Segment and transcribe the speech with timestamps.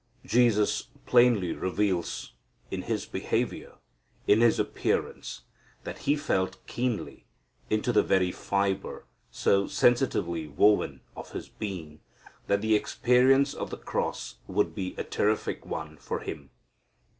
[0.25, 2.33] Jesus plainly reveals
[2.71, 3.73] in His behavior,
[4.25, 5.43] in His appearance,
[5.83, 7.27] that He felt keenly,
[7.69, 11.99] into the very fibre, so sensitively woven, of His being,
[12.47, 16.49] that the experience of the cross would be a terrific one for Him.